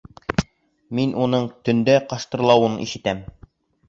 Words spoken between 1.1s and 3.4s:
уның төндә ҡыштырлауын ишетәм.